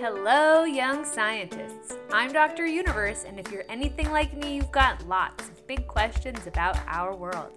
Hello, 0.00 0.62
young 0.62 1.04
scientists. 1.04 1.96
I'm 2.12 2.32
Dr. 2.32 2.64
Universe, 2.64 3.24
and 3.26 3.40
if 3.40 3.50
you're 3.50 3.64
anything 3.68 4.12
like 4.12 4.32
me, 4.36 4.54
you've 4.54 4.70
got 4.70 5.04
lots 5.08 5.48
of 5.48 5.66
big 5.66 5.88
questions 5.88 6.46
about 6.46 6.78
our 6.86 7.16
world. 7.16 7.50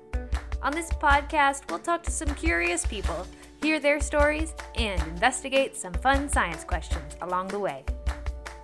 On 0.63 0.71
this 0.71 0.89
podcast, 0.89 1.69
we'll 1.69 1.77
talk 1.77 2.01
to 2.01 2.09
some 2.09 2.33
curious 2.33 2.83
people, 2.83 3.27
hear 3.61 3.79
their 3.79 3.99
stories, 3.99 4.55
and 4.73 4.99
investigate 5.03 5.77
some 5.77 5.93
fun 5.93 6.27
science 6.27 6.63
questions 6.63 7.15
along 7.21 7.49
the 7.49 7.59
way. 7.59 7.85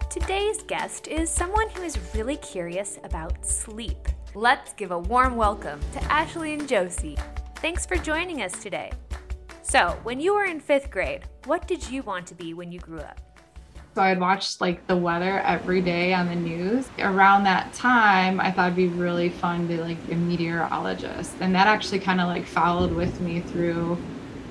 Today's 0.10 0.64
guest 0.64 1.08
is 1.08 1.30
someone 1.30 1.70
who 1.70 1.84
is 1.84 2.00
really 2.16 2.38
curious 2.38 2.98
about 3.04 3.46
sleep. 3.46 4.08
Let's 4.34 4.74
give 4.74 4.90
a 4.90 4.98
warm 4.98 5.36
welcome 5.36 5.80
to 5.94 6.04
Ashley 6.06 6.58
Ingiosi. 6.58 7.16
Thanks 7.58 7.86
for 7.86 7.98
joining 7.98 8.42
us 8.42 8.54
today. 8.54 8.92
So, 9.62 9.96
when 10.02 10.20
you 10.20 10.34
were 10.34 10.46
in 10.46 10.62
fifth 10.62 10.90
grade, 10.90 11.26
what 11.46 11.68
did 11.68 11.88
you 11.92 12.02
want 12.02 12.26
to 12.26 12.34
be 12.34 12.56
when 12.56 12.72
you 12.72 12.80
grew 12.80 13.02
up? 13.02 13.27
So 13.98 14.04
I'd 14.04 14.20
watch 14.20 14.62
like 14.62 14.86
the 14.86 14.96
weather 14.96 15.40
every 15.40 15.82
day 15.82 16.14
on 16.14 16.28
the 16.28 16.36
news. 16.36 16.88
Around 17.00 17.46
that 17.46 17.74
time, 17.74 18.40
I 18.40 18.52
thought 18.52 18.68
it'd 18.68 18.76
be 18.76 18.90
really 18.90 19.30
fun 19.30 19.68
to 19.70 19.82
like 19.82 20.06
be 20.06 20.14
a 20.14 20.16
meteorologist. 20.16 21.34
And 21.40 21.56
that 21.56 21.66
actually 21.66 21.98
kind 21.98 22.22
of 22.22 22.28
like 22.28 22.46
followed 22.46 22.92
with 22.92 23.20
me 23.22 23.40
through 23.40 23.98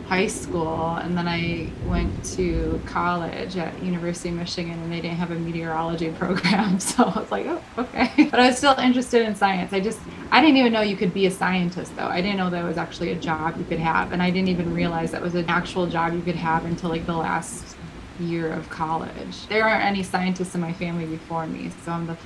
high 0.09 0.27
school. 0.27 0.97
And 0.97 1.17
then 1.17 1.29
I 1.29 1.71
went 1.87 2.25
to 2.35 2.83
college 2.87 3.57
at 3.57 3.81
University 3.85 4.31
of 4.31 4.35
Michigan 4.35 4.73
and 4.83 4.91
they 4.91 5.01
didn't 5.01 5.19
have 5.19 5.31
a 5.31 5.37
meteorology 5.37 6.11
program. 6.19 6.81
So 6.81 7.05
I 7.05 7.21
was 7.21 7.31
like, 7.31 7.47
oh, 7.47 7.63
okay. 7.79 8.25
But 8.29 8.41
I 8.41 8.49
was 8.49 8.59
still 8.59 8.77
interested 8.77 9.23
in 9.23 9.37
science. 9.37 9.73
I 9.73 9.79
just, 9.79 10.01
I 10.33 10.41
didn't 10.41 10.57
even 10.57 10.73
know 10.73 10.81
you 10.81 10.97
could 10.97 11.15
be 11.15 11.27
a 11.27 11.31
scientist 11.31 11.95
though. 11.95 12.09
I 12.09 12.21
didn't 12.21 12.39
know 12.39 12.51
that 12.51 12.65
was 12.65 12.79
actually 12.79 13.13
a 13.13 13.17
job 13.17 13.59
you 13.59 13.65
could 13.65 13.79
have. 13.79 14.11
And 14.11 14.21
I 14.21 14.33
didn't 14.33 14.49
even 14.49 14.75
realize 14.75 15.13
that 15.13 15.23
was 15.23 15.37
an 15.37 15.45
actual 15.47 15.87
job 15.87 16.15
you 16.15 16.23
could 16.23 16.35
have 16.35 16.65
until 16.65 16.91
like 16.91 17.07
the 17.07 17.17
last 17.17 17.77
year 18.21 18.53
of 18.53 18.69
college. 18.71 19.47
There 19.49 19.65
aren't 19.65 19.85
any 19.85 20.03
scientists 20.03 20.55
in 20.55 20.61
my 20.61 20.73
family 20.73 21.07
before 21.07 21.47
me, 21.47 21.71
so 21.85 21.93
I'm 21.93 22.07
the 22.07 22.17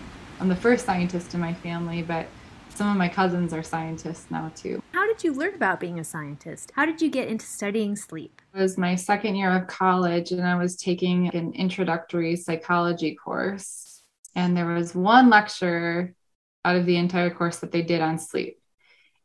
I'm 0.41 0.49
the 0.49 0.57
first 0.57 0.87
scientist 0.87 1.35
in 1.35 1.41
my 1.41 1.53
family, 1.53 2.03
but 2.03 2.27
some 2.71 2.91
of 2.91 2.97
my 2.97 3.09
cousins 3.09 3.53
are 3.53 3.63
scientists 3.63 4.31
now 4.31 4.51
too. 4.55 4.83
How 4.93 5.07
did 5.07 5.23
you 5.23 5.35
learn 5.35 5.55
about 5.55 5.81
being 5.81 5.99
a 5.99 6.05
scientist? 6.05 6.73
How 6.75 6.87
did 6.87 7.03
you 7.03 7.11
get 7.11 7.29
into 7.29 7.45
studying 7.45 7.95
sleep? 7.95 8.41
It 8.55 8.59
was 8.59 8.79
my 8.79 8.95
second 8.95 9.37
year 9.37 9.51
of 9.51 9.67
college 9.67 10.31
and 10.31 10.47
I 10.47 10.57
was 10.57 10.77
taking 10.77 11.29
an 11.35 11.53
introductory 11.53 12.37
psychology 12.37 13.15
course 13.15 14.03
and 14.35 14.57
there 14.57 14.67
was 14.67 14.95
one 14.95 15.29
lecture 15.29 16.15
out 16.65 16.77
of 16.77 16.87
the 16.87 16.97
entire 16.97 17.31
course 17.31 17.59
that 17.59 17.73
they 17.73 17.83
did 17.83 18.01
on 18.01 18.19
sleep. 18.19 18.60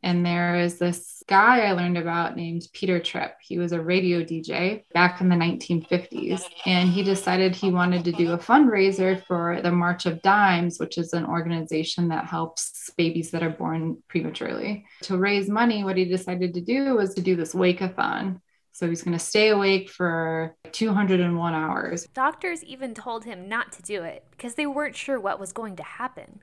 And 0.06 0.24
there 0.24 0.56
is 0.56 0.78
this 0.78 1.24
guy 1.28 1.62
I 1.62 1.72
learned 1.72 1.98
about 1.98 2.36
named 2.36 2.68
Peter 2.74 3.00
Tripp. 3.00 3.38
He 3.42 3.58
was 3.58 3.72
a 3.72 3.82
radio 3.82 4.24
DJ 4.24 4.84
back 4.94 5.20
in 5.20 5.30
the 5.30 5.36
1950s. 5.36 6.44
And 6.68 6.88
he 6.88 7.02
decided 7.02 7.56
he 7.56 7.72
wanted 7.72 8.06
to 8.06 8.12
do 8.12 8.34
a 8.34 8.38
fundraiser 8.38 9.26
for 9.26 9.60
the 9.64 9.72
March 9.72 10.06
of 10.06 10.22
Dimes, 10.22 10.78
which 10.80 11.00
is 11.00 11.14
an 11.14 11.26
organization 11.26 12.10
that 12.10 12.26
helps 12.26 12.92
babies 12.96 13.32
that 13.32 13.42
are 13.42 13.50
born 13.50 13.98
prematurely. 14.08 14.86
To 15.04 15.18
raise 15.18 15.50
money, 15.50 15.84
what 15.84 15.98
he 15.98 16.06
decided 16.06 16.54
to 16.54 16.62
do 16.62 16.94
was 16.94 17.16
to 17.16 17.22
do 17.24 17.36
this 17.36 17.56
wake-a-thon. 17.56 18.42
So 18.74 18.88
he's 18.88 19.02
going 19.02 19.18
to 19.18 19.24
stay 19.24 19.50
awake 19.50 19.90
for 19.90 20.56
201 20.72 21.56
hours. 21.56 22.06
Doctors 22.14 22.64
even 22.64 22.94
told 22.94 23.26
him 23.26 23.50
not 23.50 23.72
to 23.72 23.82
do 23.82 24.04
it 24.04 24.24
because 24.30 24.54
they 24.54 24.68
weren't 24.68 24.96
sure 24.96 25.20
what 25.20 25.40
was 25.40 25.52
going 25.52 25.78
to 25.78 25.84
happen. 25.84 26.42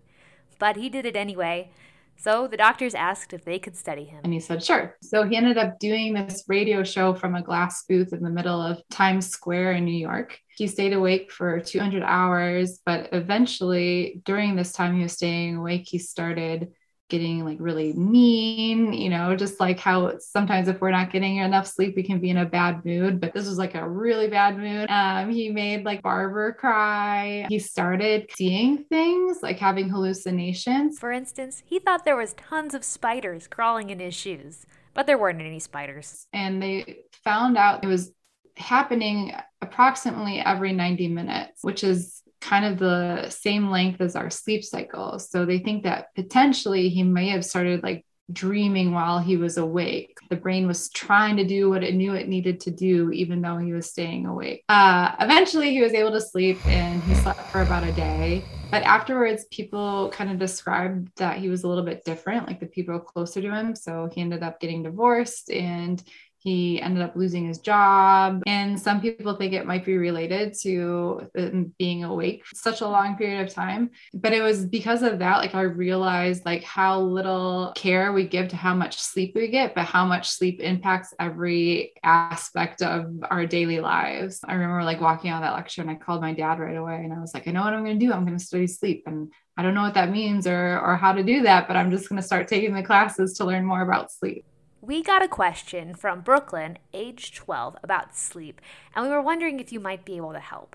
But 0.58 0.76
he 0.76 0.88
did 0.88 1.06
it 1.06 1.14
anyway 1.14 1.70
so 2.16 2.46
the 2.46 2.56
doctors 2.56 2.94
asked 2.94 3.32
if 3.32 3.44
they 3.44 3.58
could 3.58 3.76
study 3.76 4.04
him. 4.04 4.20
And 4.24 4.32
he 4.32 4.40
said, 4.40 4.62
sure. 4.62 4.96
So 5.02 5.24
he 5.24 5.36
ended 5.36 5.58
up 5.58 5.78
doing 5.78 6.14
this 6.14 6.44
radio 6.46 6.84
show 6.84 7.14
from 7.14 7.34
a 7.34 7.42
glass 7.42 7.84
booth 7.88 8.12
in 8.12 8.22
the 8.22 8.30
middle 8.30 8.60
of 8.60 8.80
Times 8.90 9.28
Square 9.28 9.72
in 9.72 9.84
New 9.84 9.96
York. 9.96 10.38
He 10.56 10.68
stayed 10.68 10.92
awake 10.92 11.32
for 11.32 11.58
200 11.60 12.02
hours, 12.02 12.80
but 12.84 13.08
eventually, 13.12 14.20
during 14.24 14.54
this 14.54 14.72
time 14.72 14.96
he 14.96 15.02
was 15.02 15.12
staying 15.12 15.56
awake, 15.56 15.84
he 15.86 15.98
started 15.98 16.72
getting 17.12 17.44
like 17.44 17.58
really 17.60 17.92
mean, 17.92 18.94
you 18.94 19.10
know, 19.10 19.36
just 19.36 19.60
like 19.60 19.78
how 19.78 20.18
sometimes 20.18 20.66
if 20.66 20.80
we're 20.80 20.90
not 20.90 21.12
getting 21.12 21.36
enough 21.36 21.66
sleep, 21.66 21.94
we 21.94 22.02
can 22.02 22.18
be 22.20 22.30
in 22.30 22.38
a 22.38 22.46
bad 22.46 22.82
mood. 22.86 23.20
But 23.20 23.34
this 23.34 23.46
was 23.46 23.58
like 23.58 23.74
a 23.74 23.86
really 23.86 24.28
bad 24.28 24.56
mood. 24.56 24.90
Um, 24.90 25.30
he 25.30 25.50
made 25.50 25.84
like 25.84 26.02
Barbara 26.02 26.54
cry. 26.54 27.46
He 27.50 27.58
started 27.58 28.30
seeing 28.34 28.84
things 28.84 29.40
like 29.42 29.58
having 29.58 29.90
hallucinations. 29.90 30.98
For 30.98 31.12
instance, 31.12 31.62
he 31.66 31.78
thought 31.78 32.06
there 32.06 32.16
was 32.16 32.32
tons 32.32 32.74
of 32.74 32.82
spiders 32.82 33.46
crawling 33.46 33.90
in 33.90 34.00
his 34.00 34.14
shoes, 34.14 34.64
but 34.94 35.06
there 35.06 35.18
weren't 35.18 35.42
any 35.42 35.58
spiders. 35.58 36.26
And 36.32 36.62
they 36.62 37.00
found 37.24 37.58
out 37.58 37.84
it 37.84 37.88
was 37.88 38.10
happening 38.56 39.34
approximately 39.60 40.38
every 40.40 40.72
90 40.72 41.08
minutes, 41.08 41.58
which 41.62 41.84
is 41.84 42.22
kind 42.42 42.64
of 42.64 42.78
the 42.78 43.30
same 43.30 43.70
length 43.70 44.00
as 44.00 44.16
our 44.16 44.28
sleep 44.28 44.64
cycle. 44.64 45.18
So 45.18 45.46
they 45.46 45.60
think 45.60 45.84
that 45.84 46.08
potentially 46.14 46.88
he 46.88 47.02
may 47.02 47.28
have 47.28 47.44
started 47.44 47.82
like 47.82 48.04
dreaming 48.32 48.92
while 48.92 49.18
he 49.18 49.36
was 49.36 49.56
awake. 49.56 50.16
The 50.28 50.36
brain 50.36 50.66
was 50.66 50.90
trying 50.90 51.36
to 51.36 51.44
do 51.44 51.70
what 51.70 51.84
it 51.84 51.94
knew 51.94 52.14
it 52.14 52.28
needed 52.28 52.60
to 52.60 52.70
do, 52.70 53.10
even 53.12 53.40
though 53.40 53.58
he 53.58 53.72
was 53.72 53.90
staying 53.90 54.26
awake. 54.26 54.64
Uh, 54.68 55.14
eventually, 55.20 55.70
he 55.70 55.80
was 55.80 55.92
able 55.92 56.12
to 56.12 56.20
sleep 56.20 56.64
and 56.66 57.02
he 57.04 57.14
slept 57.14 57.40
for 57.50 57.62
about 57.62 57.84
a 57.84 57.92
day. 57.92 58.44
But 58.70 58.82
afterwards, 58.84 59.44
people 59.50 60.10
kind 60.10 60.30
of 60.30 60.38
described 60.38 61.10
that 61.16 61.38
he 61.38 61.48
was 61.48 61.62
a 61.62 61.68
little 61.68 61.84
bit 61.84 62.04
different, 62.04 62.46
like 62.46 62.58
the 62.58 62.66
people 62.66 62.98
closer 62.98 63.42
to 63.42 63.50
him. 63.50 63.76
So 63.76 64.08
he 64.12 64.20
ended 64.20 64.42
up 64.42 64.60
getting 64.60 64.82
divorced 64.82 65.50
and 65.50 66.02
he 66.42 66.80
ended 66.82 67.02
up 67.02 67.14
losing 67.14 67.46
his 67.46 67.58
job. 67.58 68.42
And 68.46 68.78
some 68.78 69.00
people 69.00 69.34
think 69.36 69.52
it 69.52 69.64
might 69.64 69.84
be 69.84 69.96
related 69.96 70.54
to 70.62 71.30
being 71.78 72.02
awake 72.02 72.42
such 72.52 72.80
a 72.80 72.88
long 72.88 73.16
period 73.16 73.46
of 73.46 73.54
time. 73.54 73.90
But 74.12 74.32
it 74.32 74.42
was 74.42 74.66
because 74.66 75.02
of 75.02 75.20
that, 75.20 75.38
like 75.38 75.54
I 75.54 75.62
realized 75.62 76.44
like 76.44 76.64
how 76.64 77.00
little 77.00 77.72
care 77.76 78.12
we 78.12 78.26
give 78.26 78.48
to 78.48 78.56
how 78.56 78.74
much 78.74 78.98
sleep 78.98 79.36
we 79.36 79.48
get, 79.48 79.74
but 79.76 79.84
how 79.84 80.04
much 80.04 80.30
sleep 80.30 80.58
impacts 80.60 81.14
every 81.20 81.92
aspect 82.02 82.82
of 82.82 83.22
our 83.30 83.46
daily 83.46 83.78
lives. 83.78 84.40
I 84.44 84.54
remember 84.54 84.82
like 84.82 85.00
walking 85.00 85.30
out 85.30 85.42
of 85.42 85.48
that 85.48 85.54
lecture 85.54 85.82
and 85.82 85.90
I 85.90 85.94
called 85.94 86.22
my 86.22 86.32
dad 86.32 86.58
right 86.58 86.76
away 86.76 86.96
and 87.04 87.12
I 87.12 87.20
was 87.20 87.34
like, 87.34 87.46
I 87.46 87.52
know 87.52 87.62
what 87.62 87.72
I'm 87.72 87.84
going 87.84 87.98
to 87.98 88.04
do. 88.04 88.12
I'm 88.12 88.26
going 88.26 88.38
to 88.38 88.44
study 88.44 88.66
sleep. 88.66 89.04
And 89.06 89.32
I 89.56 89.62
don't 89.62 89.74
know 89.74 89.82
what 89.82 89.94
that 89.94 90.10
means 90.10 90.46
or 90.46 90.80
or 90.80 90.96
how 90.96 91.12
to 91.12 91.22
do 91.22 91.42
that, 91.42 91.68
but 91.68 91.76
I'm 91.76 91.90
just 91.90 92.08
going 92.08 92.20
to 92.20 92.26
start 92.26 92.48
taking 92.48 92.74
the 92.74 92.82
classes 92.82 93.34
to 93.34 93.44
learn 93.44 93.64
more 93.64 93.82
about 93.82 94.10
sleep. 94.10 94.44
We 94.84 95.00
got 95.00 95.22
a 95.22 95.28
question 95.28 95.94
from 95.94 96.22
Brooklyn, 96.22 96.76
age 96.92 97.32
12, 97.36 97.76
about 97.84 98.16
sleep, 98.16 98.60
and 98.96 99.04
we 99.04 99.12
were 99.12 99.22
wondering 99.22 99.60
if 99.60 99.70
you 99.70 99.78
might 99.78 100.04
be 100.04 100.16
able 100.16 100.32
to 100.32 100.40
help. 100.40 100.74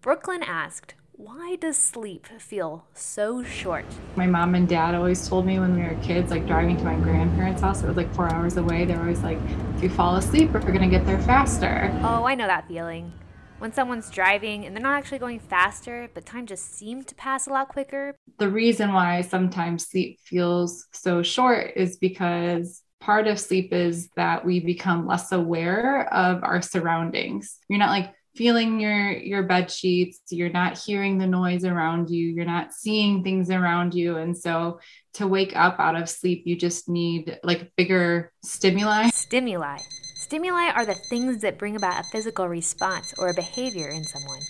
Brooklyn 0.00 0.42
asked, 0.42 0.94
why 1.12 1.54
does 1.54 1.76
sleep 1.76 2.26
feel 2.40 2.86
so 2.94 3.44
short? 3.44 3.84
My 4.16 4.26
mom 4.26 4.56
and 4.56 4.68
dad 4.68 4.96
always 4.96 5.28
told 5.28 5.46
me 5.46 5.60
when 5.60 5.76
we 5.76 5.82
were 5.82 5.94
kids, 6.02 6.32
like 6.32 6.48
driving 6.48 6.78
to 6.78 6.82
my 6.82 6.96
grandparents' 6.96 7.60
house, 7.62 7.80
it 7.80 7.86
was 7.86 7.96
like 7.96 8.12
four 8.12 8.28
hours 8.28 8.56
away. 8.56 8.84
They 8.84 8.94
were 8.94 9.02
always 9.02 9.22
like, 9.22 9.38
if 9.76 9.84
you 9.84 9.88
fall 9.88 10.16
asleep, 10.16 10.50
we're 10.50 10.58
going 10.58 10.80
to 10.80 10.88
get 10.88 11.06
there 11.06 11.22
faster. 11.22 11.96
Oh, 12.02 12.24
I 12.24 12.34
know 12.34 12.48
that 12.48 12.66
feeling. 12.66 13.12
When 13.60 13.72
someone's 13.72 14.10
driving 14.10 14.66
and 14.66 14.74
they're 14.74 14.82
not 14.82 14.98
actually 14.98 15.20
going 15.20 15.38
faster, 15.38 16.10
but 16.12 16.26
time 16.26 16.46
just 16.46 16.74
seems 16.74 17.04
to 17.06 17.14
pass 17.14 17.46
a 17.46 17.50
lot 17.50 17.68
quicker. 17.68 18.16
The 18.40 18.48
reason 18.48 18.92
why 18.92 19.20
sometimes 19.20 19.86
sleep 19.86 20.18
feels 20.24 20.88
so 20.90 21.22
short 21.22 21.74
is 21.76 21.98
because 21.98 22.82
part 23.08 23.26
of 23.26 23.40
sleep 23.40 23.72
is 23.72 24.10
that 24.16 24.44
we 24.44 24.60
become 24.60 25.06
less 25.06 25.32
aware 25.32 26.12
of 26.12 26.44
our 26.44 26.60
surroundings. 26.60 27.56
You're 27.66 27.78
not 27.78 27.88
like 27.88 28.12
feeling 28.36 28.78
your 28.78 29.12
your 29.12 29.44
bed 29.44 29.70
sheets, 29.70 30.20
you're 30.30 30.50
not 30.50 30.76
hearing 30.76 31.16
the 31.16 31.26
noise 31.26 31.64
around 31.64 32.10
you, 32.10 32.28
you're 32.28 32.44
not 32.44 32.74
seeing 32.74 33.24
things 33.24 33.48
around 33.50 33.94
you 33.94 34.18
and 34.18 34.36
so 34.36 34.78
to 35.14 35.26
wake 35.26 35.56
up 35.56 35.80
out 35.80 35.96
of 35.96 36.06
sleep 36.06 36.42
you 36.44 36.54
just 36.54 36.86
need 36.86 37.38
like 37.42 37.72
bigger 37.78 38.30
stimuli. 38.44 39.08
Stimuli. 39.08 39.78
Stimuli 40.16 40.68
are 40.76 40.84
the 40.84 41.00
things 41.08 41.40
that 41.40 41.56
bring 41.56 41.76
about 41.76 42.04
a 42.04 42.08
physical 42.10 42.46
response 42.46 43.14
or 43.18 43.30
a 43.30 43.34
behavior 43.34 43.88
in 43.88 44.04
someone 44.04 44.42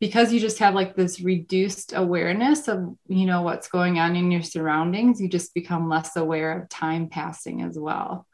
because 0.00 0.32
you 0.32 0.40
just 0.40 0.58
have 0.58 0.74
like 0.74 0.94
this 0.94 1.20
reduced 1.20 1.92
awareness 1.94 2.68
of 2.68 2.96
you 3.08 3.26
know 3.26 3.42
what's 3.42 3.68
going 3.68 3.98
on 3.98 4.16
in 4.16 4.30
your 4.30 4.42
surroundings 4.42 5.20
you 5.20 5.28
just 5.28 5.54
become 5.54 5.88
less 5.88 6.16
aware 6.16 6.60
of 6.60 6.68
time 6.68 7.08
passing 7.08 7.62
as 7.62 7.78
well. 7.78 8.26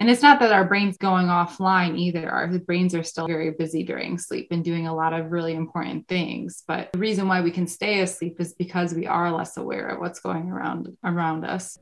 And 0.00 0.08
it's 0.08 0.22
not 0.22 0.40
that 0.40 0.50
our 0.50 0.64
brains 0.64 0.96
going 0.96 1.26
offline 1.26 1.98
either. 1.98 2.30
Our 2.30 2.48
brains 2.60 2.94
are 2.94 3.02
still 3.02 3.26
very 3.26 3.50
busy 3.50 3.82
during 3.82 4.16
sleep 4.16 4.48
and 4.50 4.64
doing 4.64 4.86
a 4.86 4.94
lot 4.94 5.12
of 5.12 5.30
really 5.30 5.52
important 5.52 6.08
things. 6.08 6.64
But 6.66 6.90
the 6.92 6.98
reason 6.98 7.28
why 7.28 7.42
we 7.42 7.50
can 7.50 7.66
stay 7.66 8.00
asleep 8.00 8.36
is 8.40 8.54
because 8.54 8.94
we 8.94 9.06
are 9.06 9.30
less 9.30 9.58
aware 9.58 9.88
of 9.88 10.00
what's 10.00 10.18
going 10.18 10.48
around 10.48 10.96
around 11.04 11.44
us. 11.44 11.78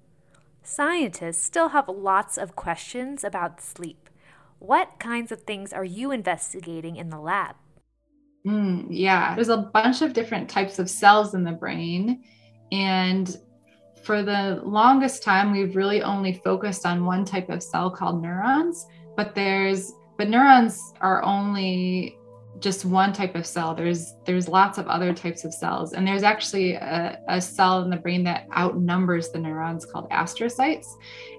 Scientists 0.64 1.44
still 1.44 1.68
have 1.68 1.88
lots 1.88 2.36
of 2.36 2.56
questions 2.56 3.22
about 3.22 3.60
sleep. 3.60 4.10
What 4.58 4.98
kinds 4.98 5.30
of 5.30 5.42
things 5.42 5.72
are 5.72 5.84
you 5.84 6.10
investigating 6.10 6.96
in 6.96 7.10
the 7.10 7.20
lab 7.20 7.54
Mm, 8.46 8.86
yeah, 8.90 9.34
there's 9.34 9.48
a 9.48 9.56
bunch 9.56 10.02
of 10.02 10.12
different 10.12 10.48
types 10.48 10.78
of 10.78 10.88
cells 10.88 11.34
in 11.34 11.44
the 11.44 11.52
brain. 11.52 12.22
And 12.72 13.36
for 14.02 14.22
the 14.22 14.60
longest 14.64 15.22
time, 15.22 15.52
we've 15.52 15.76
really 15.76 16.02
only 16.02 16.34
focused 16.44 16.86
on 16.86 17.04
one 17.04 17.24
type 17.24 17.50
of 17.50 17.62
cell 17.62 17.90
called 17.90 18.22
neurons, 18.22 18.86
but 19.16 19.34
there's 19.34 19.92
but 20.16 20.28
neurons 20.28 20.92
are 21.00 21.22
only 21.22 22.17
just 22.60 22.84
one 22.84 23.12
type 23.12 23.34
of 23.34 23.46
cell. 23.46 23.74
There's 23.74 24.14
there's 24.24 24.48
lots 24.48 24.78
of 24.78 24.86
other 24.88 25.12
types 25.12 25.44
of 25.44 25.54
cells, 25.54 25.92
and 25.92 26.06
there's 26.06 26.22
actually 26.22 26.74
a, 26.74 27.18
a, 27.28 27.40
cell 27.40 27.82
in 27.82 27.90
the 27.90 27.96
brain 27.96 28.24
that 28.24 28.46
outnumbers 28.52 29.30
the 29.30 29.38
neurons 29.38 29.84
called 29.84 30.08
astrocytes. 30.10 30.86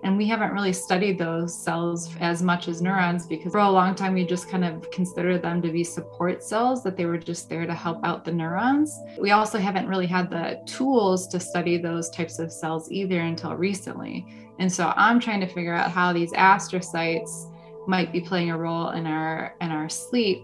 And 0.03 0.17
we 0.17 0.27
haven't 0.27 0.51
really 0.51 0.73
studied 0.73 1.17
those 1.17 1.63
cells 1.63 2.15
as 2.19 2.41
much 2.41 2.67
as 2.67 2.81
neurons 2.81 3.25
because 3.25 3.51
for 3.51 3.59
a 3.59 3.69
long 3.69 3.95
time 3.95 4.13
we 4.13 4.25
just 4.25 4.49
kind 4.49 4.63
of 4.63 4.89
considered 4.91 5.41
them 5.41 5.61
to 5.61 5.71
be 5.71 5.83
support 5.83 6.43
cells 6.43 6.83
that 6.83 6.95
they 6.95 7.05
were 7.05 7.17
just 7.17 7.49
there 7.49 7.65
to 7.65 7.73
help 7.73 8.03
out 8.05 8.23
the 8.23 8.31
neurons. 8.31 8.97
We 9.19 9.31
also 9.31 9.59
haven't 9.59 9.87
really 9.87 10.07
had 10.07 10.29
the 10.29 10.61
tools 10.65 11.27
to 11.27 11.39
study 11.39 11.77
those 11.77 12.09
types 12.09 12.39
of 12.39 12.51
cells 12.51 12.91
either 12.91 13.19
until 13.19 13.55
recently. 13.55 14.25
And 14.59 14.71
so 14.71 14.93
I'm 14.95 15.19
trying 15.19 15.41
to 15.41 15.47
figure 15.47 15.73
out 15.73 15.91
how 15.91 16.13
these 16.13 16.31
astrocytes 16.33 17.49
might 17.87 18.11
be 18.11 18.21
playing 18.21 18.51
a 18.51 18.57
role 18.57 18.89
in 18.91 19.07
our 19.07 19.55
in 19.61 19.71
our 19.71 19.89
sleep 19.89 20.43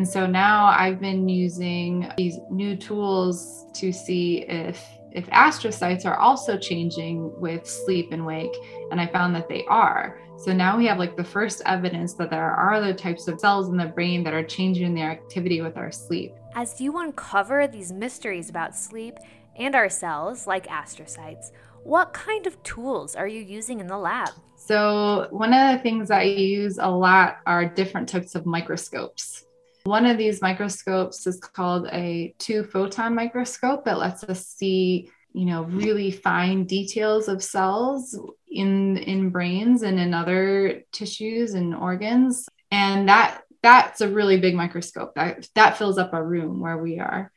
and 0.00 0.08
so 0.08 0.26
now 0.26 0.64
I've 0.64 0.98
been 0.98 1.28
using 1.28 2.10
these 2.16 2.38
new 2.48 2.74
tools 2.74 3.66
to 3.74 3.92
see 3.92 4.46
if 4.48 4.82
if 5.12 5.26
astrocytes 5.26 6.06
are 6.06 6.16
also 6.16 6.56
changing 6.56 7.38
with 7.38 7.68
sleep 7.68 8.10
and 8.10 8.24
wake 8.24 8.56
and 8.90 8.98
I 8.98 9.06
found 9.08 9.34
that 9.34 9.46
they 9.46 9.66
are. 9.66 10.18
So 10.38 10.54
now 10.54 10.78
we 10.78 10.86
have 10.86 10.96
like 10.96 11.18
the 11.18 11.24
first 11.24 11.60
evidence 11.66 12.14
that 12.14 12.30
there 12.30 12.50
are 12.50 12.72
other 12.72 12.94
types 12.94 13.28
of 13.28 13.38
cells 13.38 13.68
in 13.68 13.76
the 13.76 13.88
brain 13.88 14.24
that 14.24 14.32
are 14.32 14.42
changing 14.42 14.94
their 14.94 15.10
activity 15.10 15.60
with 15.60 15.76
our 15.76 15.92
sleep. 15.92 16.32
As 16.54 16.80
you 16.80 16.96
uncover 16.96 17.66
these 17.66 17.92
mysteries 17.92 18.48
about 18.48 18.74
sleep 18.74 19.18
and 19.56 19.74
our 19.74 19.90
cells 19.90 20.46
like 20.46 20.66
astrocytes, 20.66 21.50
what 21.84 22.14
kind 22.14 22.46
of 22.46 22.62
tools 22.62 23.14
are 23.14 23.28
you 23.28 23.42
using 23.42 23.80
in 23.80 23.86
the 23.86 23.98
lab? 23.98 24.30
So, 24.56 25.26
one 25.30 25.52
of 25.52 25.76
the 25.76 25.82
things 25.82 26.10
I 26.10 26.22
use 26.22 26.78
a 26.78 26.90
lot 26.90 27.38
are 27.46 27.66
different 27.66 28.08
types 28.08 28.34
of 28.34 28.46
microscopes. 28.46 29.44
One 29.84 30.06
of 30.06 30.18
these 30.18 30.42
microscopes 30.42 31.26
is 31.26 31.40
called 31.40 31.88
a 31.92 32.34
two 32.38 32.64
photon 32.64 33.14
microscope 33.14 33.84
that 33.84 33.98
lets 33.98 34.24
us 34.24 34.46
see 34.46 35.10
you 35.32 35.46
know 35.46 35.62
really 35.62 36.10
fine 36.10 36.64
details 36.64 37.28
of 37.28 37.42
cells 37.42 38.18
in 38.50 38.96
in 38.98 39.30
brains 39.30 39.82
and 39.82 39.98
in 39.98 40.12
other 40.12 40.82
tissues 40.92 41.54
and 41.54 41.74
organs. 41.74 42.48
And 42.70 43.08
that 43.08 43.42
that's 43.62 44.00
a 44.00 44.08
really 44.08 44.38
big 44.40 44.54
microscope. 44.54 45.14
That 45.14 45.48
that 45.54 45.78
fills 45.78 45.98
up 45.98 46.12
a 46.12 46.22
room 46.22 46.60
where 46.60 46.78
we 46.78 46.98
are. 46.98 47.32